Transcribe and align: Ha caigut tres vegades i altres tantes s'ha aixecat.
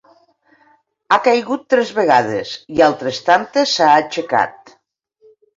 Ha 1.13 1.19
caigut 1.27 1.67
tres 1.75 1.91
vegades 1.99 2.55
i 2.79 2.83
altres 2.89 3.23
tantes 3.29 3.77
s'ha 3.77 3.91
aixecat. 3.99 4.77